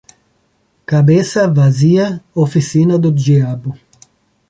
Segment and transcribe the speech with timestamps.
[0.87, 3.77] Cabeça vazia, oficina do diabo.